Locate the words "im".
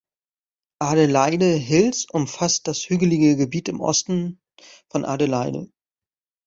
3.69-3.79